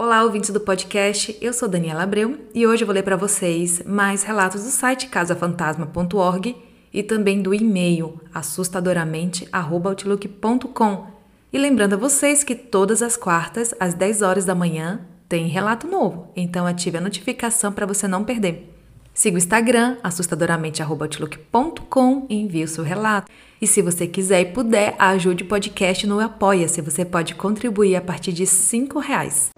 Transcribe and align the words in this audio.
Olá, 0.00 0.22
ouvintes 0.22 0.50
do 0.50 0.60
podcast. 0.60 1.36
Eu 1.40 1.52
sou 1.52 1.68
Daniela 1.68 2.04
Abreu 2.04 2.38
e 2.54 2.64
hoje 2.64 2.84
eu 2.84 2.86
vou 2.86 2.94
ler 2.94 3.02
para 3.02 3.16
vocês 3.16 3.82
mais 3.84 4.22
relatos 4.22 4.62
do 4.62 4.70
site 4.70 5.08
casafantasma.org 5.08 6.54
e 6.94 7.02
também 7.02 7.42
do 7.42 7.52
e-mail 7.52 8.20
assustadoramente@outlook.com. 8.32 11.06
E 11.52 11.58
lembrando 11.58 11.94
a 11.94 11.96
vocês 11.96 12.44
que 12.44 12.54
todas 12.54 13.02
as 13.02 13.16
quartas 13.16 13.74
às 13.80 13.92
10 13.92 14.22
horas 14.22 14.44
da 14.44 14.54
manhã 14.54 15.00
tem 15.28 15.48
relato 15.48 15.88
novo, 15.88 16.28
então 16.36 16.64
ative 16.64 16.98
a 16.98 17.00
notificação 17.00 17.72
para 17.72 17.84
você 17.84 18.06
não 18.06 18.22
perder. 18.22 18.72
Siga 19.12 19.34
o 19.34 19.38
Instagram, 19.38 19.96
assustadoramente.outlook.com 20.00 22.26
e 22.30 22.36
envie 22.36 22.62
o 22.62 22.68
seu 22.68 22.84
relato. 22.84 23.28
E 23.60 23.66
se 23.66 23.82
você 23.82 24.06
quiser 24.06 24.42
e 24.42 24.44
puder, 24.44 24.94
ajude 24.96 25.42
o 25.42 25.48
podcast 25.48 26.06
no 26.06 26.20
Apoia-se. 26.20 26.80
Você 26.82 27.04
pode 27.04 27.34
contribuir 27.34 27.96
a 27.96 28.00
partir 28.00 28.32
de 28.32 28.44
R$ 28.44 29.00
reais. 29.04 29.50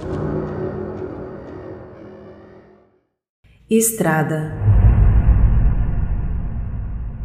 Estrada 3.72 4.52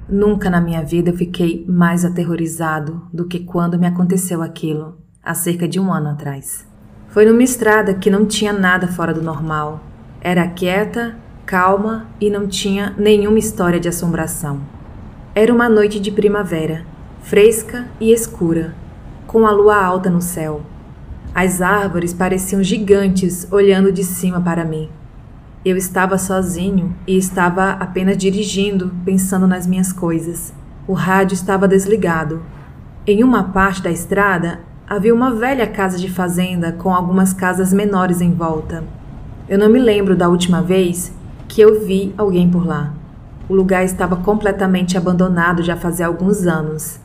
Nunca 0.07 0.47
na 0.47 0.61
minha 0.61 0.83
vida 0.83 1.09
eu 1.09 1.17
fiquei 1.17 1.65
mais 1.67 2.05
aterrorizado 2.05 3.01
do 3.11 3.25
que 3.25 3.39
quando 3.39 3.79
me 3.79 3.87
aconteceu 3.87 4.43
aquilo, 4.43 4.95
há 5.23 5.33
cerca 5.33 5.67
de 5.67 5.79
um 5.79 5.91
ano 5.91 6.09
atrás. 6.09 6.63
Foi 7.07 7.25
numa 7.25 7.41
estrada 7.41 7.95
que 7.95 8.11
não 8.11 8.27
tinha 8.27 8.53
nada 8.53 8.87
fora 8.87 9.11
do 9.11 9.23
normal. 9.23 9.83
Era 10.21 10.47
quieta, 10.47 11.17
calma 11.47 12.05
e 12.21 12.29
não 12.29 12.45
tinha 12.45 12.93
nenhuma 12.95 13.39
história 13.39 13.79
de 13.79 13.89
assombração. 13.89 14.61
Era 15.33 15.51
uma 15.51 15.67
noite 15.67 15.99
de 15.99 16.11
primavera, 16.11 16.85
fresca 17.21 17.87
e 17.99 18.11
escura, 18.11 18.75
com 19.25 19.47
a 19.47 19.51
lua 19.51 19.83
alta 19.83 20.11
no 20.11 20.21
céu. 20.21 20.61
As 21.33 21.59
árvores 21.59 22.13
pareciam 22.13 22.61
gigantes 22.61 23.51
olhando 23.51 23.91
de 23.91 24.03
cima 24.03 24.39
para 24.39 24.63
mim. 24.63 24.91
Eu 25.65 25.75
estava 25.75 26.15
sozinho 26.19 26.95
e 27.07 27.17
estava 27.17 27.71
apenas 27.71 28.15
dirigindo, 28.17 28.93
pensando 29.03 29.47
nas 29.47 29.65
minhas 29.65 29.91
coisas. 29.91 30.53
O 30.87 30.93
rádio 30.93 31.33
estava 31.33 31.67
desligado. 31.67 32.43
Em 33.07 33.23
uma 33.23 33.45
parte 33.45 33.81
da 33.81 33.89
estrada 33.89 34.59
havia 34.87 35.11
uma 35.11 35.33
velha 35.33 35.65
casa 35.65 35.97
de 35.97 36.07
fazenda 36.07 36.71
com 36.71 36.93
algumas 36.93 37.33
casas 37.33 37.73
menores 37.73 38.21
em 38.21 38.31
volta. 38.31 38.83
Eu 39.49 39.57
não 39.57 39.67
me 39.67 39.79
lembro 39.79 40.15
da 40.15 40.29
última 40.29 40.61
vez 40.61 41.11
que 41.47 41.61
eu 41.61 41.83
vi 41.83 42.13
alguém 42.15 42.47
por 42.47 42.63
lá. 42.63 42.93
O 43.49 43.55
lugar 43.55 43.83
estava 43.83 44.17
completamente 44.17 44.95
abandonado 44.95 45.63
já 45.63 45.75
fazia 45.75 46.05
alguns 46.05 46.45
anos. 46.45 46.99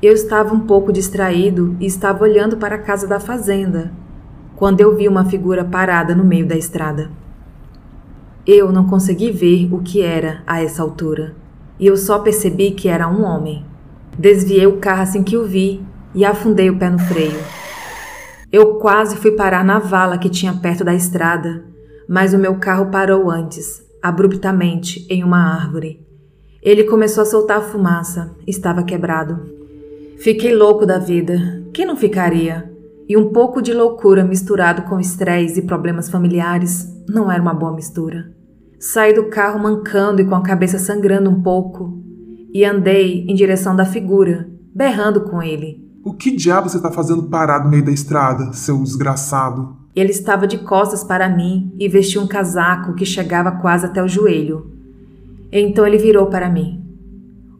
Eu 0.00 0.12
estava 0.12 0.54
um 0.54 0.60
pouco 0.60 0.92
distraído 0.92 1.74
e 1.80 1.86
estava 1.86 2.22
olhando 2.22 2.58
para 2.58 2.76
a 2.76 2.80
casa 2.80 3.08
da 3.08 3.18
fazenda, 3.18 3.90
quando 4.54 4.80
eu 4.80 4.94
vi 4.94 5.08
uma 5.08 5.24
figura 5.24 5.64
parada 5.64 6.14
no 6.14 6.22
meio 6.22 6.46
da 6.46 6.56
estrada. 6.56 7.10
Eu 8.50 8.72
não 8.72 8.86
consegui 8.86 9.30
ver 9.30 9.68
o 9.70 9.82
que 9.82 10.00
era 10.00 10.42
a 10.46 10.62
essa 10.62 10.80
altura, 10.80 11.36
e 11.78 11.86
eu 11.86 11.98
só 11.98 12.20
percebi 12.20 12.70
que 12.70 12.88
era 12.88 13.06
um 13.06 13.22
homem. 13.22 13.62
Desviei 14.18 14.66
o 14.66 14.78
carro 14.78 15.02
assim 15.02 15.22
que 15.22 15.36
o 15.36 15.44
vi 15.44 15.84
e 16.14 16.24
afundei 16.24 16.70
o 16.70 16.78
pé 16.78 16.88
no 16.88 16.98
freio. 16.98 17.38
Eu 18.50 18.76
quase 18.76 19.16
fui 19.16 19.32
parar 19.32 19.62
na 19.62 19.78
vala 19.78 20.16
que 20.16 20.30
tinha 20.30 20.54
perto 20.54 20.82
da 20.82 20.94
estrada, 20.94 21.62
mas 22.08 22.32
o 22.32 22.38
meu 22.38 22.54
carro 22.54 22.86
parou 22.90 23.30
antes, 23.30 23.82
abruptamente, 24.02 25.06
em 25.10 25.22
uma 25.22 25.54
árvore. 25.54 26.00
Ele 26.62 26.84
começou 26.84 27.24
a 27.24 27.26
soltar 27.26 27.60
fumaça, 27.60 28.34
estava 28.46 28.82
quebrado. 28.82 29.42
Fiquei 30.16 30.54
louco 30.54 30.86
da 30.86 30.98
vida, 30.98 31.66
quem 31.74 31.84
não 31.84 31.96
ficaria? 31.96 32.72
E 33.06 33.14
um 33.14 33.30
pouco 33.30 33.60
de 33.60 33.74
loucura 33.74 34.24
misturado 34.24 34.84
com 34.84 34.98
estresse 34.98 35.60
e 35.60 35.66
problemas 35.66 36.08
familiares 36.08 36.88
não 37.06 37.30
era 37.30 37.42
uma 37.42 37.52
boa 37.52 37.74
mistura. 37.74 38.37
Saí 38.78 39.12
do 39.12 39.24
carro 39.24 39.58
mancando 39.58 40.22
e 40.22 40.24
com 40.24 40.36
a 40.36 40.42
cabeça 40.42 40.78
sangrando 40.78 41.28
um 41.28 41.42
pouco 41.42 42.00
e 42.54 42.64
andei 42.64 43.26
em 43.28 43.34
direção 43.34 43.74
da 43.74 43.84
figura, 43.84 44.48
berrando 44.72 45.22
com 45.22 45.42
ele. 45.42 45.84
O 46.04 46.14
que 46.14 46.34
diabo 46.34 46.68
você 46.68 46.76
está 46.76 46.90
fazendo 46.90 47.24
parado 47.24 47.64
no 47.64 47.70
meio 47.70 47.84
da 47.84 47.90
estrada, 47.90 48.52
seu 48.52 48.80
desgraçado? 48.82 49.76
Ele 49.96 50.12
estava 50.12 50.46
de 50.46 50.58
costas 50.58 51.02
para 51.02 51.28
mim 51.28 51.74
e 51.76 51.88
vestia 51.88 52.20
um 52.20 52.28
casaco 52.28 52.94
que 52.94 53.04
chegava 53.04 53.50
quase 53.50 53.84
até 53.84 54.00
o 54.00 54.06
joelho. 54.06 54.70
Então 55.50 55.84
ele 55.84 55.98
virou 55.98 56.26
para 56.26 56.48
mim. 56.48 56.84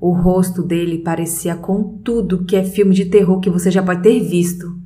O 0.01 0.13
rosto 0.13 0.63
dele 0.63 0.99
parecia 0.99 1.57
com 1.57 1.99
tudo 2.05 2.45
que 2.45 2.55
é 2.55 2.63
filme 2.63 2.95
de 2.95 3.07
terror 3.07 3.41
que 3.41 3.51
você 3.51 3.73
já 3.73 3.83
pode 3.83 4.03
ter 4.03 4.21
visto. 4.21 4.79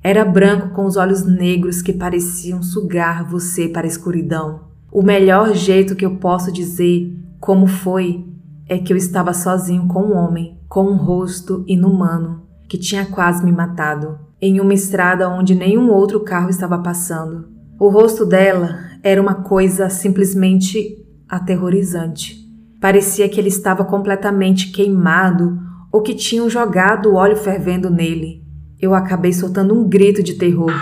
Era 0.00 0.24
branco 0.24 0.68
com 0.68 0.84
os 0.84 0.96
olhos 0.96 1.26
negros 1.26 1.82
que 1.82 1.92
pareciam 1.92 2.62
sugar 2.62 3.28
você 3.28 3.68
para 3.68 3.86
a 3.86 3.88
escuridão. 3.88 4.63
O 4.94 5.02
melhor 5.02 5.52
jeito 5.54 5.96
que 5.96 6.06
eu 6.06 6.18
posso 6.18 6.52
dizer 6.52 7.12
como 7.40 7.66
foi 7.66 8.24
é 8.68 8.78
que 8.78 8.92
eu 8.92 8.96
estava 8.96 9.34
sozinho 9.34 9.88
com 9.88 10.00
um 10.04 10.16
homem 10.16 10.56
com 10.68 10.84
um 10.84 10.94
rosto 10.96 11.64
inumano 11.66 12.44
que 12.68 12.78
tinha 12.78 13.04
quase 13.04 13.44
me 13.44 13.50
matado 13.50 14.20
em 14.40 14.60
uma 14.60 14.72
estrada 14.72 15.28
onde 15.28 15.52
nenhum 15.52 15.90
outro 15.90 16.20
carro 16.20 16.48
estava 16.48 16.78
passando. 16.78 17.48
O 17.76 17.88
rosto 17.88 18.24
dela 18.24 18.78
era 19.02 19.20
uma 19.20 19.34
coisa 19.34 19.90
simplesmente 19.90 21.04
aterrorizante. 21.28 22.38
Parecia 22.80 23.28
que 23.28 23.40
ele 23.40 23.48
estava 23.48 23.84
completamente 23.84 24.70
queimado 24.70 25.58
ou 25.90 26.02
que 26.02 26.14
tinham 26.14 26.48
jogado 26.48 27.14
óleo 27.14 27.36
fervendo 27.36 27.90
nele. 27.90 28.44
Eu 28.80 28.94
acabei 28.94 29.32
soltando 29.32 29.74
um 29.74 29.88
grito 29.88 30.22
de 30.22 30.34
terror. 30.34 30.72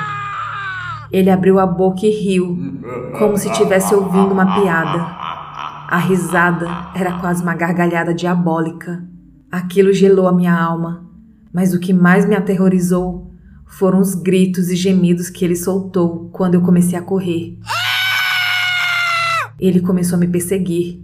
Ele 1.12 1.28
abriu 1.28 1.58
a 1.58 1.66
boca 1.66 2.06
e 2.06 2.10
riu, 2.10 2.80
como 3.18 3.36
se 3.36 3.50
estivesse 3.50 3.94
ouvindo 3.94 4.32
uma 4.32 4.58
piada. 4.58 4.98
A 5.88 5.98
risada 5.98 6.66
era 6.94 7.18
quase 7.18 7.42
uma 7.42 7.54
gargalhada 7.54 8.14
diabólica. 8.14 9.04
Aquilo 9.50 9.92
gelou 9.92 10.26
a 10.26 10.32
minha 10.32 10.58
alma, 10.58 11.06
mas 11.52 11.74
o 11.74 11.78
que 11.78 11.92
mais 11.92 12.24
me 12.24 12.34
aterrorizou 12.34 13.30
foram 13.66 14.00
os 14.00 14.14
gritos 14.14 14.70
e 14.70 14.76
gemidos 14.76 15.28
que 15.28 15.44
ele 15.44 15.54
soltou 15.54 16.30
quando 16.32 16.54
eu 16.54 16.62
comecei 16.62 16.98
a 16.98 17.02
correr. 17.02 17.58
Ele 19.60 19.80
começou 19.80 20.16
a 20.16 20.20
me 20.20 20.28
perseguir. 20.28 21.02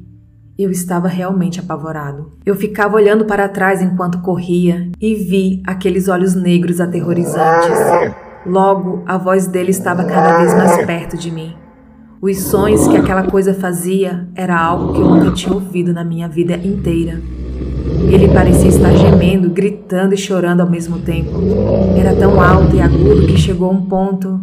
Eu 0.58 0.70
estava 0.70 1.06
realmente 1.06 1.60
apavorado. 1.60 2.32
Eu 2.44 2.56
ficava 2.56 2.96
olhando 2.96 3.26
para 3.26 3.48
trás 3.48 3.82
enquanto 3.82 4.22
corria 4.22 4.90
e 4.98 5.14
vi 5.14 5.62
aqueles 5.66 6.08
olhos 6.08 6.34
negros 6.34 6.80
aterrorizantes. 6.80 7.78
Logo, 8.48 9.02
a 9.06 9.18
voz 9.18 9.46
dele 9.46 9.70
estava 9.70 10.04
cada 10.04 10.38
vez 10.38 10.54
mais 10.54 10.86
perto 10.86 11.18
de 11.18 11.30
mim. 11.30 11.54
Os 12.20 12.38
sons 12.44 12.88
que 12.88 12.96
aquela 12.96 13.24
coisa 13.24 13.52
fazia 13.52 14.26
era 14.34 14.58
algo 14.58 14.94
que 14.94 15.00
eu 15.00 15.08
nunca 15.08 15.32
tinha 15.32 15.54
ouvido 15.54 15.92
na 15.92 16.02
minha 16.02 16.26
vida 16.26 16.56
inteira. 16.56 17.20
Ele 18.10 18.26
parecia 18.28 18.68
estar 18.68 18.90
gemendo, 18.96 19.50
gritando 19.50 20.14
e 20.14 20.16
chorando 20.16 20.62
ao 20.62 20.70
mesmo 20.70 20.98
tempo. 21.00 21.30
Era 21.94 22.16
tão 22.16 22.40
alto 22.40 22.74
e 22.74 22.80
agudo 22.80 23.26
que 23.26 23.36
chegou 23.36 23.68
a 23.68 23.72
um 23.72 23.82
ponto 23.82 24.40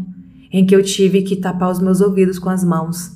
em 0.52 0.66
que 0.68 0.76
eu 0.76 0.84
tive 0.84 1.24
que 1.24 1.36
tapar 1.36 1.72
os 1.72 1.80
meus 1.80 2.00
ouvidos 2.00 2.38
com 2.38 2.50
as 2.50 2.64
mãos. 2.64 3.12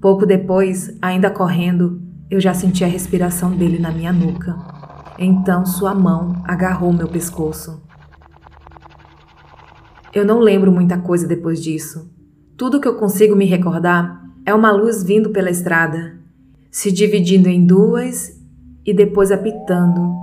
Pouco 0.00 0.26
depois, 0.26 0.94
ainda 1.00 1.30
correndo, 1.30 2.02
eu 2.30 2.38
já 2.38 2.52
senti 2.52 2.84
a 2.84 2.88
respiração 2.88 3.50
dele 3.50 3.78
na 3.78 3.90
minha 3.90 4.12
nuca. 4.12 4.54
Então 5.18 5.64
sua 5.64 5.94
mão 5.94 6.42
agarrou 6.44 6.92
meu 6.92 7.08
pescoço. 7.08 7.80
Eu 10.14 10.26
não 10.26 10.40
lembro 10.40 10.70
muita 10.70 10.98
coisa 10.98 11.26
depois 11.26 11.62
disso. 11.62 12.10
Tudo 12.54 12.78
que 12.78 12.86
eu 12.86 12.96
consigo 12.96 13.34
me 13.34 13.46
recordar 13.46 14.22
é 14.44 14.52
uma 14.52 14.70
luz 14.70 15.02
vindo 15.02 15.30
pela 15.30 15.50
estrada, 15.50 16.18
se 16.70 16.92
dividindo 16.92 17.48
em 17.48 17.64
duas 17.64 18.38
e 18.84 18.92
depois 18.92 19.32
apitando. 19.32 20.14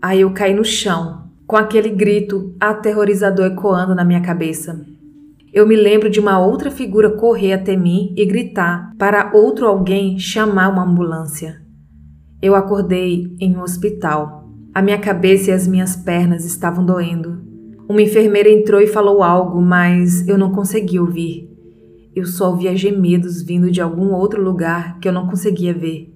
Aí 0.00 0.20
eu 0.20 0.32
caí 0.32 0.54
no 0.54 0.64
chão, 0.64 1.29
com 1.50 1.56
aquele 1.56 1.88
grito 1.88 2.54
aterrorizador 2.60 3.46
ecoando 3.46 3.92
na 3.92 4.04
minha 4.04 4.20
cabeça. 4.20 4.86
Eu 5.52 5.66
me 5.66 5.74
lembro 5.74 6.08
de 6.08 6.20
uma 6.20 6.38
outra 6.38 6.70
figura 6.70 7.10
correr 7.10 7.54
até 7.54 7.76
mim 7.76 8.14
e 8.16 8.24
gritar 8.24 8.94
para 8.96 9.32
outro 9.34 9.66
alguém 9.66 10.16
chamar 10.16 10.68
uma 10.68 10.84
ambulância. 10.84 11.60
Eu 12.40 12.54
acordei 12.54 13.36
em 13.40 13.56
um 13.56 13.62
hospital. 13.62 14.48
A 14.72 14.80
minha 14.80 14.98
cabeça 14.98 15.50
e 15.50 15.52
as 15.52 15.66
minhas 15.66 15.96
pernas 15.96 16.44
estavam 16.44 16.86
doendo. 16.86 17.42
Uma 17.88 18.02
enfermeira 18.02 18.48
entrou 18.48 18.80
e 18.80 18.86
falou 18.86 19.20
algo, 19.20 19.60
mas 19.60 20.28
eu 20.28 20.38
não 20.38 20.52
consegui 20.52 21.00
ouvir. 21.00 21.50
Eu 22.14 22.26
só 22.26 22.50
ouvia 22.50 22.76
gemidos 22.76 23.42
vindo 23.42 23.72
de 23.72 23.80
algum 23.80 24.12
outro 24.12 24.40
lugar 24.40 25.00
que 25.00 25.08
eu 25.08 25.12
não 25.12 25.26
conseguia 25.26 25.74
ver. 25.74 26.14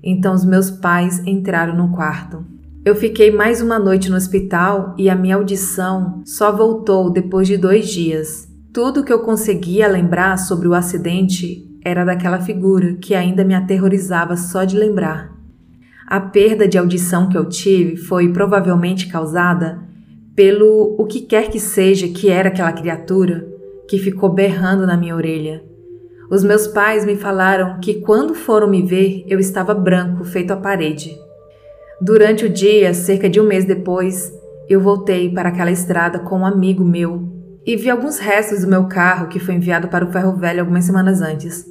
Então 0.00 0.32
os 0.32 0.44
meus 0.44 0.70
pais 0.70 1.26
entraram 1.26 1.76
no 1.76 1.90
quarto. 1.90 2.54
Eu 2.86 2.94
fiquei 2.94 3.32
mais 3.32 3.60
uma 3.60 3.80
noite 3.80 4.08
no 4.08 4.16
hospital 4.16 4.94
e 4.96 5.10
a 5.10 5.16
minha 5.16 5.34
audição 5.34 6.22
só 6.24 6.52
voltou 6.52 7.10
depois 7.10 7.48
de 7.48 7.56
dois 7.56 7.88
dias. 7.88 8.46
Tudo 8.72 9.02
que 9.02 9.12
eu 9.12 9.18
conseguia 9.24 9.88
lembrar 9.88 10.38
sobre 10.38 10.68
o 10.68 10.72
acidente 10.72 11.68
era 11.84 12.04
daquela 12.04 12.38
figura 12.38 12.94
que 12.94 13.12
ainda 13.12 13.44
me 13.44 13.56
aterrorizava 13.56 14.36
só 14.36 14.62
de 14.62 14.76
lembrar. 14.78 15.32
A 16.06 16.20
perda 16.20 16.68
de 16.68 16.78
audição 16.78 17.28
que 17.28 17.36
eu 17.36 17.48
tive 17.48 17.96
foi 17.96 18.32
provavelmente 18.32 19.08
causada 19.08 19.82
pelo 20.36 20.94
o 20.96 21.06
que 21.06 21.22
quer 21.22 21.50
que 21.50 21.58
seja 21.58 22.06
que 22.06 22.28
era 22.28 22.50
aquela 22.50 22.70
criatura 22.72 23.48
que 23.88 23.98
ficou 23.98 24.32
berrando 24.32 24.86
na 24.86 24.96
minha 24.96 25.16
orelha. 25.16 25.60
Os 26.30 26.44
meus 26.44 26.68
pais 26.68 27.04
me 27.04 27.16
falaram 27.16 27.80
que 27.80 27.94
quando 27.94 28.32
foram 28.32 28.70
me 28.70 28.82
ver 28.82 29.24
eu 29.26 29.40
estava 29.40 29.74
branco, 29.74 30.22
feito 30.22 30.52
a 30.52 30.56
parede. 30.56 31.25
Durante 32.00 32.44
o 32.44 32.50
dia, 32.50 32.92
cerca 32.92 33.28
de 33.28 33.40
um 33.40 33.46
mês 33.46 33.64
depois, 33.64 34.30
eu 34.68 34.80
voltei 34.80 35.32
para 35.32 35.48
aquela 35.48 35.70
estrada 35.70 36.18
com 36.18 36.40
um 36.40 36.46
amigo 36.46 36.84
meu 36.84 37.32
e 37.64 37.74
vi 37.74 37.88
alguns 37.88 38.18
restos 38.18 38.60
do 38.60 38.68
meu 38.68 38.84
carro 38.84 39.28
que 39.28 39.38
foi 39.38 39.54
enviado 39.54 39.88
para 39.88 40.04
o 40.04 40.12
ferro 40.12 40.36
velho 40.36 40.60
algumas 40.60 40.84
semanas 40.84 41.22
antes. 41.22 41.64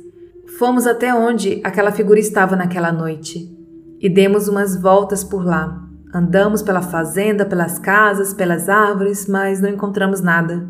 Fomos 0.57 0.87
até 0.87 1.13
onde 1.13 1.61
aquela 1.63 1.91
figura 1.91 2.19
estava 2.19 2.55
naquela 2.55 2.91
noite 2.91 3.55
e 4.01 4.09
demos 4.09 4.47
umas 4.47 4.75
voltas 4.81 5.23
por 5.23 5.45
lá. 5.45 5.79
Andamos 6.11 6.63
pela 6.63 6.81
fazenda, 6.81 7.45
pelas 7.45 7.77
casas, 7.77 8.33
pelas 8.33 8.67
árvores, 8.67 9.27
mas 9.27 9.61
não 9.61 9.69
encontramos 9.69 10.21
nada. 10.21 10.67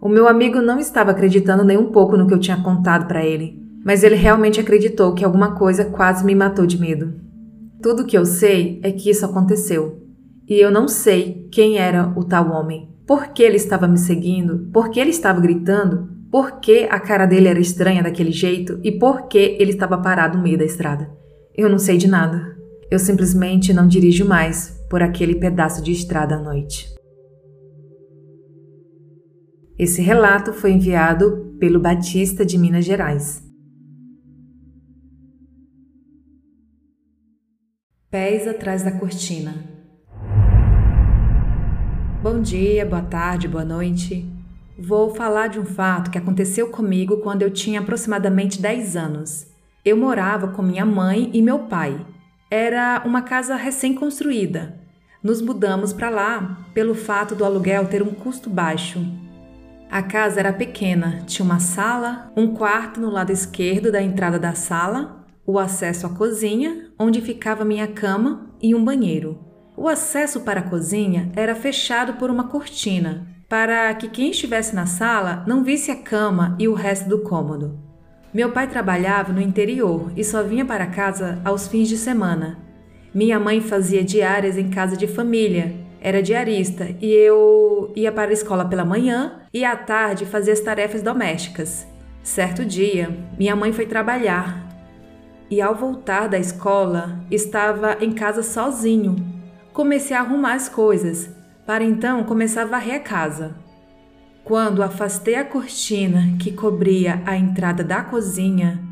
O 0.00 0.08
meu 0.08 0.26
amigo 0.26 0.60
não 0.60 0.80
estava 0.80 1.12
acreditando 1.12 1.62
nem 1.62 1.78
um 1.78 1.92
pouco 1.92 2.16
no 2.16 2.26
que 2.26 2.34
eu 2.34 2.40
tinha 2.40 2.60
contado 2.60 3.06
para 3.06 3.24
ele, 3.24 3.62
mas 3.84 4.02
ele 4.02 4.16
realmente 4.16 4.58
acreditou 4.58 5.14
que 5.14 5.24
alguma 5.24 5.54
coisa 5.54 5.84
quase 5.84 6.24
me 6.24 6.34
matou 6.34 6.66
de 6.66 6.80
medo. 6.80 7.21
Tudo 7.82 8.06
que 8.06 8.16
eu 8.16 8.24
sei 8.24 8.78
é 8.84 8.92
que 8.92 9.10
isso 9.10 9.26
aconteceu. 9.26 10.06
E 10.48 10.54
eu 10.54 10.70
não 10.70 10.86
sei 10.86 11.48
quem 11.50 11.78
era 11.78 12.12
o 12.16 12.22
tal 12.22 12.52
homem. 12.52 12.88
Por 13.04 13.28
que 13.28 13.42
ele 13.42 13.56
estava 13.56 13.88
me 13.88 13.98
seguindo? 13.98 14.70
Por 14.72 14.88
que 14.88 15.00
ele 15.00 15.10
estava 15.10 15.40
gritando? 15.40 16.08
Por 16.30 16.60
que 16.60 16.84
a 16.88 17.00
cara 17.00 17.26
dele 17.26 17.48
era 17.48 17.58
estranha 17.58 18.00
daquele 18.00 18.30
jeito? 18.30 18.78
E 18.84 18.92
por 18.92 19.26
que 19.26 19.56
ele 19.58 19.72
estava 19.72 19.98
parado 19.98 20.38
no 20.38 20.44
meio 20.44 20.56
da 20.56 20.64
estrada? 20.64 21.10
Eu 21.56 21.68
não 21.68 21.78
sei 21.78 21.98
de 21.98 22.06
nada. 22.06 22.56
Eu 22.88 23.00
simplesmente 23.00 23.72
não 23.72 23.88
dirijo 23.88 24.24
mais 24.24 24.80
por 24.88 25.02
aquele 25.02 25.34
pedaço 25.34 25.82
de 25.82 25.90
estrada 25.90 26.36
à 26.36 26.38
noite. 26.38 26.88
Esse 29.76 30.00
relato 30.00 30.52
foi 30.52 30.70
enviado 30.70 31.56
pelo 31.58 31.80
Batista 31.80 32.46
de 32.46 32.56
Minas 32.56 32.84
Gerais. 32.84 33.42
Pés 38.12 38.46
atrás 38.46 38.82
da 38.82 38.92
cortina. 38.92 39.54
Bom 42.22 42.42
dia, 42.42 42.84
boa 42.84 43.00
tarde, 43.00 43.48
boa 43.48 43.64
noite. 43.64 44.30
Vou 44.78 45.14
falar 45.14 45.46
de 45.46 45.58
um 45.58 45.64
fato 45.64 46.10
que 46.10 46.18
aconteceu 46.18 46.68
comigo 46.68 47.22
quando 47.22 47.40
eu 47.40 47.50
tinha 47.50 47.80
aproximadamente 47.80 48.60
10 48.60 48.96
anos. 48.98 49.46
Eu 49.82 49.96
morava 49.96 50.48
com 50.48 50.60
minha 50.60 50.84
mãe 50.84 51.30
e 51.32 51.40
meu 51.40 51.60
pai. 51.60 52.04
Era 52.50 53.02
uma 53.06 53.22
casa 53.22 53.56
recém-construída. 53.56 54.78
Nos 55.22 55.40
mudamos 55.40 55.94
para 55.94 56.10
lá 56.10 56.66
pelo 56.74 56.94
fato 56.94 57.34
do 57.34 57.46
aluguel 57.46 57.86
ter 57.86 58.02
um 58.02 58.12
custo 58.12 58.50
baixo. 58.50 59.02
A 59.90 60.02
casa 60.02 60.38
era 60.38 60.52
pequena, 60.52 61.22
tinha 61.26 61.46
uma 61.46 61.60
sala, 61.60 62.30
um 62.36 62.48
quarto 62.48 63.00
no 63.00 63.08
lado 63.08 63.32
esquerdo 63.32 63.90
da 63.90 64.02
entrada 64.02 64.38
da 64.38 64.52
sala 64.52 65.22
o 65.46 65.58
acesso 65.58 66.06
à 66.06 66.10
cozinha, 66.10 66.91
onde 67.02 67.20
ficava 67.20 67.64
minha 67.64 67.86
cama, 67.86 68.50
e 68.62 68.74
um 68.74 68.84
banheiro. 68.84 69.38
O 69.76 69.88
acesso 69.88 70.40
para 70.40 70.60
a 70.60 70.68
cozinha 70.68 71.30
era 71.34 71.54
fechado 71.54 72.14
por 72.14 72.30
uma 72.30 72.48
cortina, 72.48 73.26
para 73.48 73.92
que 73.94 74.08
quem 74.08 74.30
estivesse 74.30 74.74
na 74.74 74.86
sala 74.86 75.44
não 75.46 75.64
visse 75.64 75.90
a 75.90 75.96
cama 75.96 76.56
e 76.58 76.68
o 76.68 76.74
resto 76.74 77.08
do 77.08 77.22
cômodo. 77.22 77.78
Meu 78.32 78.50
pai 78.50 78.66
trabalhava 78.66 79.32
no 79.32 79.40
interior 79.40 80.10
e 80.16 80.24
só 80.24 80.42
vinha 80.42 80.64
para 80.64 80.86
casa 80.86 81.40
aos 81.44 81.68
fins 81.68 81.88
de 81.88 81.98
semana. 81.98 82.58
Minha 83.12 83.38
mãe 83.38 83.60
fazia 83.60 84.02
diárias 84.02 84.56
em 84.56 84.70
casa 84.70 84.96
de 84.96 85.06
família, 85.06 85.74
era 86.00 86.22
diarista 86.22 86.88
e 87.00 87.12
eu 87.12 87.92
ia 87.94 88.10
para 88.10 88.30
a 88.30 88.32
escola 88.32 88.64
pela 88.64 88.84
manhã 88.84 89.40
e 89.52 89.64
à 89.64 89.76
tarde 89.76 90.24
fazia 90.24 90.52
as 90.52 90.60
tarefas 90.60 91.02
domésticas. 91.02 91.86
Certo 92.22 92.64
dia, 92.64 93.10
minha 93.38 93.54
mãe 93.54 93.72
foi 93.72 93.84
trabalhar 93.84 94.71
e 95.52 95.60
ao 95.60 95.74
voltar 95.74 96.30
da 96.30 96.38
escola 96.38 97.20
estava 97.30 97.98
em 98.00 98.10
casa 98.10 98.42
sozinho. 98.42 99.16
Comecei 99.70 100.16
a 100.16 100.20
arrumar 100.20 100.54
as 100.54 100.66
coisas, 100.66 101.28
para 101.66 101.84
então 101.84 102.24
começar 102.24 102.62
a 102.62 102.64
varrer 102.64 102.94
a 102.94 103.00
casa. 103.00 103.54
Quando 104.42 104.82
afastei 104.82 105.34
a 105.34 105.44
cortina 105.44 106.38
que 106.38 106.52
cobria 106.52 107.22
a 107.26 107.36
entrada 107.36 107.84
da 107.84 108.02
cozinha, 108.02 108.82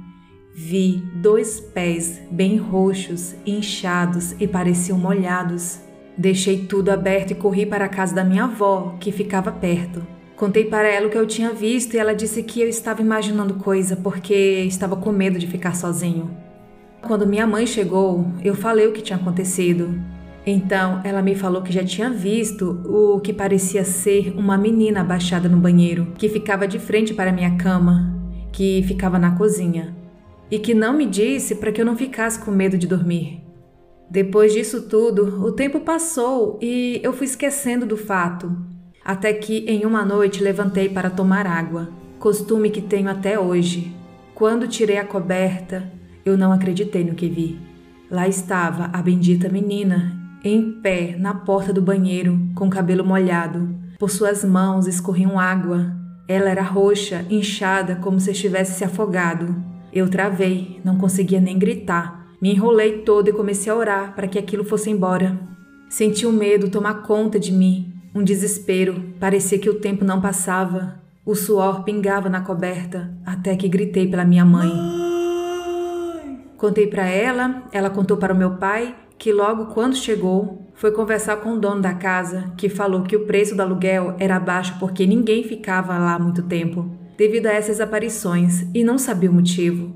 vi 0.54 1.02
dois 1.14 1.60
pés 1.60 2.20
bem 2.30 2.58
roxos, 2.58 3.34
inchados 3.46 4.32
e 4.38 4.46
pareciam 4.46 4.98
molhados. 4.98 5.80
Deixei 6.14 6.66
tudo 6.66 6.90
aberto 6.90 7.30
e 7.30 7.36
corri 7.36 7.64
para 7.64 7.86
a 7.86 7.88
casa 7.88 8.14
da 8.14 8.22
minha 8.22 8.44
avó, 8.44 8.98
que 9.00 9.10
ficava 9.10 9.50
perto. 9.50 10.06
Contei 10.36 10.66
para 10.66 10.88
ela 10.88 11.06
o 11.06 11.10
que 11.10 11.16
eu 11.16 11.26
tinha 11.26 11.54
visto 11.54 11.94
e 11.94 11.98
ela 11.98 12.14
disse 12.14 12.42
que 12.42 12.60
eu 12.60 12.68
estava 12.68 13.00
imaginando 13.00 13.54
coisa 13.54 13.96
porque 13.96 14.34
estava 14.66 14.94
com 14.94 15.10
medo 15.10 15.38
de 15.38 15.46
ficar 15.46 15.74
sozinho. 15.74 16.49
Quando 17.02 17.26
minha 17.26 17.46
mãe 17.46 17.66
chegou, 17.66 18.26
eu 18.44 18.54
falei 18.54 18.86
o 18.86 18.92
que 18.92 19.02
tinha 19.02 19.18
acontecido. 19.18 19.98
Então, 20.46 21.00
ela 21.04 21.22
me 21.22 21.34
falou 21.34 21.62
que 21.62 21.72
já 21.72 21.84
tinha 21.84 22.10
visto 22.10 22.80
o 22.84 23.20
que 23.20 23.32
parecia 23.32 23.84
ser 23.84 24.34
uma 24.36 24.56
menina 24.56 25.00
abaixada 25.00 25.48
no 25.48 25.56
banheiro, 25.56 26.12
que 26.16 26.28
ficava 26.28 26.66
de 26.66 26.78
frente 26.78 27.12
para 27.12 27.32
minha 27.32 27.56
cama, 27.56 28.14
que 28.52 28.82
ficava 28.86 29.18
na 29.18 29.36
cozinha, 29.36 29.94
e 30.50 30.58
que 30.58 30.74
não 30.74 30.92
me 30.92 31.06
disse 31.06 31.54
para 31.54 31.72
que 31.72 31.80
eu 31.80 31.84
não 31.84 31.96
ficasse 31.96 32.38
com 32.38 32.50
medo 32.50 32.78
de 32.78 32.86
dormir. 32.86 33.42
Depois 34.10 34.52
disso 34.52 34.82
tudo, 34.88 35.44
o 35.44 35.52
tempo 35.52 35.80
passou 35.80 36.58
e 36.60 37.00
eu 37.02 37.12
fui 37.12 37.26
esquecendo 37.26 37.86
do 37.86 37.96
fato, 37.96 38.56
até 39.04 39.32
que 39.32 39.64
em 39.68 39.86
uma 39.86 40.04
noite 40.04 40.42
levantei 40.42 40.88
para 40.88 41.10
tomar 41.10 41.46
água, 41.46 41.88
costume 42.18 42.70
que 42.70 42.80
tenho 42.80 43.08
até 43.08 43.38
hoje. 43.38 43.94
Quando 44.34 44.66
tirei 44.66 44.98
a 44.98 45.04
coberta, 45.04 45.99
eu 46.30 46.38
não 46.38 46.52
acreditei 46.52 47.04
no 47.04 47.14
que 47.14 47.28
vi. 47.28 47.58
Lá 48.10 48.26
estava 48.26 48.90
a 48.92 49.02
bendita 49.02 49.48
menina, 49.48 50.16
em 50.42 50.72
pé 50.80 51.16
na 51.18 51.34
porta 51.34 51.72
do 51.72 51.82
banheiro, 51.82 52.40
com 52.54 52.66
o 52.66 52.70
cabelo 52.70 53.04
molhado. 53.04 53.74
Por 53.98 54.10
suas 54.10 54.44
mãos 54.44 54.86
escorriam 54.86 55.38
água. 55.38 55.94
Ela 56.26 56.48
era 56.50 56.62
roxa, 56.62 57.24
inchada, 57.28 57.96
como 57.96 58.18
se 58.18 58.30
estivesse 58.30 58.78
se 58.78 58.84
afogado. 58.84 59.54
Eu 59.92 60.08
travei, 60.08 60.80
não 60.84 60.96
conseguia 60.96 61.40
nem 61.40 61.58
gritar. 61.58 62.26
Me 62.40 62.52
enrolei 62.52 62.98
todo 62.98 63.28
e 63.28 63.32
comecei 63.32 63.70
a 63.70 63.76
orar 63.76 64.14
para 64.14 64.28
que 64.28 64.38
aquilo 64.38 64.64
fosse 64.64 64.88
embora. 64.88 65.38
Senti 65.88 66.24
o 66.24 66.30
um 66.30 66.32
medo 66.32 66.70
tomar 66.70 67.02
conta 67.02 67.38
de 67.38 67.52
mim, 67.52 67.92
um 68.14 68.22
desespero. 68.22 69.02
Parecia 69.18 69.58
que 69.58 69.68
o 69.68 69.80
tempo 69.80 70.04
não 70.04 70.20
passava. 70.20 71.00
O 71.26 71.34
suor 71.34 71.84
pingava 71.84 72.28
na 72.28 72.40
coberta, 72.40 73.12
até 73.26 73.54
que 73.56 73.68
gritei 73.68 74.08
pela 74.08 74.24
minha 74.24 74.44
mãe. 74.44 75.09
Contei 76.60 76.86
para 76.86 77.06
ela, 77.08 77.62
ela 77.72 77.88
contou 77.88 78.18
para 78.18 78.34
o 78.34 78.36
meu 78.36 78.56
pai, 78.56 78.94
que 79.16 79.32
logo 79.32 79.72
quando 79.72 79.96
chegou, 79.96 80.70
foi 80.74 80.92
conversar 80.92 81.38
com 81.38 81.54
o 81.54 81.58
dono 81.58 81.80
da 81.80 81.94
casa, 81.94 82.52
que 82.54 82.68
falou 82.68 83.02
que 83.02 83.16
o 83.16 83.24
preço 83.24 83.56
do 83.56 83.62
aluguel 83.62 84.14
era 84.18 84.38
baixo 84.38 84.76
porque 84.78 85.06
ninguém 85.06 85.42
ficava 85.42 85.96
lá 85.96 86.18
muito 86.18 86.42
tempo, 86.42 86.90
devido 87.16 87.46
a 87.46 87.52
essas 87.52 87.80
aparições, 87.80 88.66
e 88.74 88.84
não 88.84 88.98
sabia 88.98 89.30
o 89.30 89.32
motivo. 89.32 89.94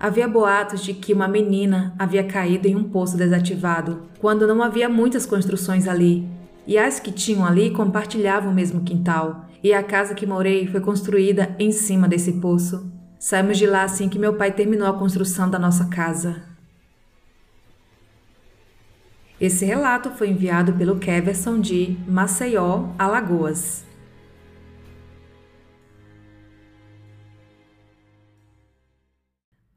Havia 0.00 0.26
boatos 0.26 0.82
de 0.82 0.94
que 0.94 1.12
uma 1.12 1.28
menina 1.28 1.94
havia 1.98 2.24
caído 2.24 2.66
em 2.66 2.74
um 2.74 2.84
poço 2.84 3.14
desativado, 3.14 4.04
quando 4.18 4.46
não 4.46 4.62
havia 4.62 4.88
muitas 4.88 5.26
construções 5.26 5.86
ali, 5.86 6.26
e 6.66 6.78
as 6.78 6.98
que 6.98 7.12
tinham 7.12 7.44
ali 7.44 7.68
compartilhavam 7.68 8.50
o 8.50 8.54
mesmo 8.54 8.80
quintal, 8.80 9.44
e 9.62 9.74
a 9.74 9.82
casa 9.82 10.14
que 10.14 10.24
morei 10.24 10.66
foi 10.68 10.80
construída 10.80 11.54
em 11.58 11.70
cima 11.70 12.08
desse 12.08 12.40
poço. 12.40 12.97
Saímos 13.18 13.58
de 13.58 13.66
lá 13.66 13.82
assim 13.82 14.08
que 14.08 14.18
meu 14.18 14.34
pai 14.34 14.52
terminou 14.52 14.86
a 14.86 14.96
construção 14.96 15.50
da 15.50 15.58
nossa 15.58 15.88
casa. 15.88 16.44
Esse 19.40 19.64
relato 19.64 20.10
foi 20.10 20.30
enviado 20.30 20.72
pelo 20.72 20.98
Keverson 20.98 21.60
de 21.60 21.96
Maceió, 22.06 22.88
Alagoas. 22.96 23.84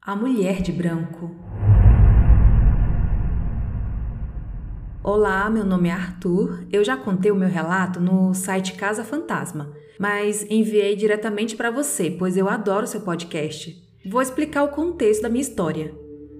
A 0.00 0.14
Mulher 0.14 0.62
de 0.62 0.72
Branco 0.72 1.41
Olá, 5.04 5.50
meu 5.50 5.66
nome 5.66 5.88
é 5.88 5.92
Arthur. 5.92 6.64
Eu 6.70 6.84
já 6.84 6.96
contei 6.96 7.32
o 7.32 7.34
meu 7.34 7.48
relato 7.48 7.98
no 7.98 8.32
site 8.34 8.74
Casa 8.74 9.02
Fantasma, 9.02 9.72
mas 9.98 10.46
enviei 10.48 10.94
diretamente 10.94 11.56
para 11.56 11.72
você, 11.72 12.08
pois 12.08 12.36
eu 12.36 12.48
adoro 12.48 12.86
seu 12.86 13.00
podcast. 13.00 13.76
Vou 14.06 14.22
explicar 14.22 14.62
o 14.62 14.68
contexto 14.68 15.22
da 15.22 15.28
minha 15.28 15.42
história. 15.42 15.92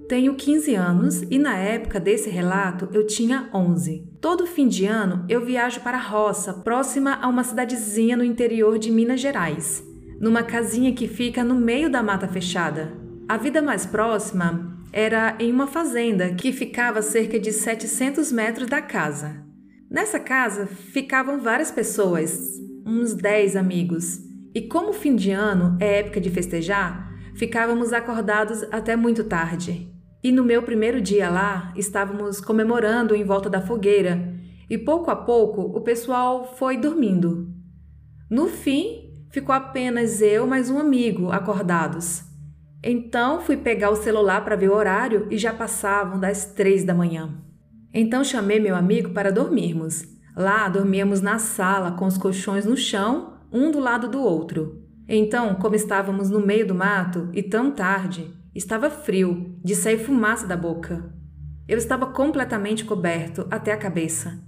Tenho 0.07 0.35
15 0.35 0.75
anos 0.75 1.23
e 1.29 1.37
na 1.37 1.57
época 1.57 1.99
desse 1.99 2.29
relato 2.29 2.87
eu 2.93 3.05
tinha 3.05 3.49
11. 3.53 4.07
Todo 4.21 4.47
fim 4.47 4.69
de 4.69 4.85
ano 4.85 5.25
eu 5.27 5.43
viajo 5.43 5.81
para 5.81 5.97
a 5.97 6.01
roça, 6.01 6.53
próxima 6.53 7.19
a 7.21 7.27
uma 7.27 7.43
cidadezinha 7.43 8.15
no 8.15 8.23
interior 8.23 8.79
de 8.79 8.89
Minas 8.89 9.19
Gerais, 9.19 9.83
numa 10.21 10.41
casinha 10.41 10.93
que 10.93 11.05
fica 11.05 11.43
no 11.43 11.55
meio 11.55 11.89
da 11.89 12.01
mata 12.01 12.29
fechada. 12.29 12.93
A 13.27 13.35
vida 13.35 13.61
mais 13.61 13.85
próxima 13.85 14.73
era 14.93 15.35
em 15.39 15.51
uma 15.51 15.65
fazenda 15.65 16.35
que 16.35 16.53
ficava 16.53 16.99
a 16.99 17.01
cerca 17.01 17.39
de 17.39 17.51
700 17.51 18.31
metros 18.31 18.69
da 18.69 18.79
casa. 18.79 19.43
Nessa 19.89 20.19
casa 20.19 20.67
ficavam 20.67 21.39
várias 21.39 21.71
pessoas, 21.71 22.59
uns 22.85 23.15
10 23.15 23.55
amigos, 23.55 24.19
e 24.53 24.61
como 24.61 24.93
fim 24.93 25.15
de 25.15 25.31
ano 25.31 25.75
é 25.81 25.99
época 25.99 26.21
de 26.21 26.29
festejar, 26.29 27.11
ficávamos 27.33 27.91
acordados 27.91 28.61
até 28.71 28.95
muito 28.95 29.23
tarde. 29.23 29.91
E 30.23 30.31
no 30.31 30.43
meu 30.43 30.61
primeiro 30.61 31.01
dia 31.01 31.27
lá, 31.27 31.73
estávamos 31.75 32.39
comemorando 32.39 33.15
em 33.15 33.23
volta 33.23 33.49
da 33.49 33.61
fogueira, 33.61 34.31
e 34.69 34.77
pouco 34.77 35.09
a 35.09 35.15
pouco 35.15 35.61
o 35.61 35.81
pessoal 35.81 36.55
foi 36.55 36.77
dormindo. 36.77 37.51
No 38.29 38.47
fim, 38.47 39.11
ficou 39.31 39.55
apenas 39.55 40.21
eu 40.21 40.45
mais 40.45 40.69
um 40.69 40.77
amigo 40.77 41.31
acordados. 41.31 42.32
Então 42.83 43.39
fui 43.39 43.55
pegar 43.55 43.91
o 43.91 43.95
celular 43.95 44.43
para 44.43 44.57
ver 44.57 44.69
o 44.69 44.75
horário 44.75 45.27
e 45.31 45.37
já 45.37 45.53
passavam 45.53 46.19
das 46.19 46.45
três 46.45 46.83
da 46.83 46.93
manhã. 46.93 47.33
Então 47.93 48.23
chamei 48.23 48.59
meu 48.59 48.75
amigo 48.75 49.11
para 49.11 49.31
dormirmos. 49.31 50.03
Lá 50.35 50.67
dormíamos 50.67 51.21
na 51.21 51.39
sala 51.39 51.91
com 51.91 52.05
os 52.05 52.17
colchões 52.17 52.65
no 52.65 52.75
chão, 52.75 53.37
um 53.51 53.71
do 53.71 53.79
lado 53.79 54.09
do 54.09 54.21
outro. 54.21 54.83
Então, 55.07 55.55
como 55.55 55.75
estávamos 55.75 56.29
no 56.29 56.45
meio 56.45 56.67
do 56.67 56.75
mato 56.75 57.29
e 57.33 57.43
tão 57.43 57.71
tarde, 57.71 58.33
estava 58.53 58.89
frio, 58.89 59.55
de 59.63 59.75
sair 59.75 59.99
fumaça 59.99 60.45
da 60.45 60.57
boca. 60.57 61.13
Eu 61.67 61.77
estava 61.77 62.07
completamente 62.07 62.83
coberto 62.83 63.47
até 63.49 63.71
a 63.71 63.77
cabeça. 63.77 64.43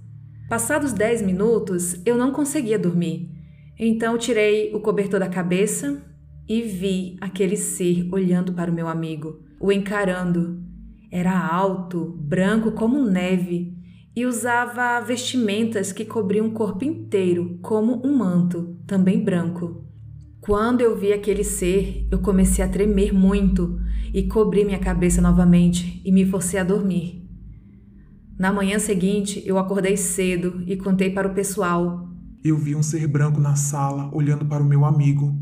Passados 0.48 0.92
dez 0.92 1.22
minutos, 1.22 2.00
eu 2.04 2.16
não 2.16 2.32
conseguia 2.32 2.78
dormir. 2.78 3.30
Então 3.78 4.18
tirei 4.18 4.74
o 4.74 4.80
cobertor 4.80 5.20
da 5.20 5.28
cabeça 5.28 6.02
e 6.48 6.62
vi 6.62 7.16
aquele 7.20 7.56
ser 7.56 8.08
olhando 8.12 8.52
para 8.52 8.70
o 8.70 8.74
meu 8.74 8.88
amigo, 8.88 9.40
o 9.60 9.72
encarando. 9.72 10.62
Era 11.10 11.38
alto, 11.38 12.16
branco 12.18 12.72
como 12.72 13.02
neve 13.02 13.76
e 14.16 14.24
usava 14.24 14.98
vestimentas 15.00 15.92
que 15.92 16.04
cobriam 16.04 16.46
o 16.46 16.52
corpo 16.52 16.84
inteiro, 16.84 17.58
como 17.60 18.00
um 18.06 18.16
manto, 18.16 18.78
também 18.86 19.22
branco. 19.22 19.84
Quando 20.40 20.80
eu 20.80 20.96
vi 20.96 21.12
aquele 21.12 21.44
ser, 21.44 22.08
eu 22.10 22.20
comecei 22.20 22.64
a 22.64 22.68
tremer 22.68 23.12
muito 23.12 23.78
e 24.14 24.22
cobri 24.22 24.64
minha 24.64 24.78
cabeça 24.78 25.20
novamente 25.20 26.00
e 26.02 26.10
me 26.10 26.24
forcei 26.24 26.58
a 26.58 26.64
dormir. 26.64 27.28
Na 28.38 28.52
manhã 28.52 28.78
seguinte, 28.78 29.42
eu 29.44 29.58
acordei 29.58 29.96
cedo 29.96 30.62
e 30.66 30.76
contei 30.76 31.10
para 31.10 31.28
o 31.28 31.34
pessoal. 31.34 32.08
Eu 32.42 32.56
vi 32.56 32.74
um 32.74 32.82
ser 32.82 33.06
branco 33.06 33.40
na 33.40 33.54
sala 33.54 34.08
olhando 34.14 34.46
para 34.46 34.62
o 34.62 34.66
meu 34.66 34.84
amigo. 34.84 35.34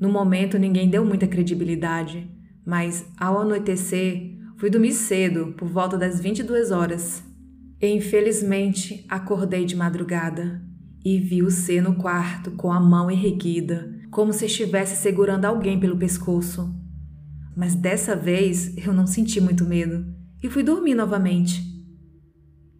No 0.00 0.08
momento, 0.08 0.58
ninguém 0.58 0.88
deu 0.88 1.04
muita 1.04 1.26
credibilidade, 1.26 2.30
mas 2.64 3.06
ao 3.18 3.40
anoitecer, 3.40 4.38
fui 4.56 4.70
dormir 4.70 4.92
cedo, 4.92 5.54
por 5.56 5.68
volta 5.68 5.96
das 5.96 6.20
22 6.20 6.70
horas. 6.70 7.24
E, 7.80 7.88
infelizmente, 7.88 9.04
acordei 9.08 9.64
de 9.64 9.74
madrugada 9.74 10.62
e 11.04 11.18
vi 11.18 11.42
o 11.42 11.50
ser 11.50 11.80
no 11.80 11.94
quarto 11.94 12.50
com 12.52 12.72
a 12.72 12.80
mão 12.80 13.10
erguida, 13.10 13.92
como 14.10 14.32
se 14.32 14.46
estivesse 14.46 15.00
segurando 15.00 15.44
alguém 15.44 15.78
pelo 15.78 15.96
pescoço. 15.96 16.74
Mas 17.56 17.74
dessa 17.74 18.14
vez 18.14 18.76
eu 18.76 18.92
não 18.92 19.06
senti 19.06 19.40
muito 19.40 19.64
medo 19.64 20.06
e 20.42 20.48
fui 20.48 20.62
dormir 20.62 20.94
novamente. 20.94 21.62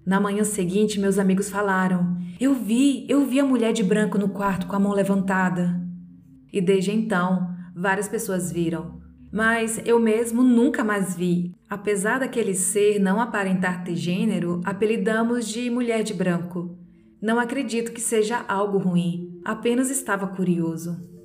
Na 0.06 0.20
manhã 0.20 0.44
seguinte, 0.44 1.00
meus 1.00 1.18
amigos 1.18 1.50
falaram: 1.50 2.16
Eu 2.40 2.54
vi, 2.54 3.06
eu 3.08 3.26
vi 3.26 3.40
a 3.40 3.44
mulher 3.44 3.72
de 3.72 3.82
branco 3.82 4.18
no 4.18 4.28
quarto 4.28 4.66
com 4.66 4.76
a 4.76 4.80
mão 4.80 4.92
levantada. 4.92 5.87
E 6.52 6.60
desde 6.60 6.90
então, 6.90 7.54
várias 7.74 8.08
pessoas 8.08 8.50
viram, 8.50 9.00
mas 9.32 9.80
eu 9.84 9.98
mesmo 9.98 10.42
nunca 10.42 10.82
mais 10.82 11.16
vi. 11.16 11.54
Apesar 11.68 12.18
daquele 12.20 12.54
ser 12.54 12.98
não 12.98 13.20
aparentar 13.20 13.84
ter 13.84 13.94
gênero, 13.96 14.60
apelidamos 14.64 15.46
de 15.46 15.68
mulher 15.68 16.02
de 16.02 16.14
branco. 16.14 16.78
Não 17.20 17.38
acredito 17.38 17.92
que 17.92 18.00
seja 18.00 18.44
algo 18.48 18.78
ruim, 18.78 19.40
apenas 19.44 19.90
estava 19.90 20.26
curioso. 20.28 21.17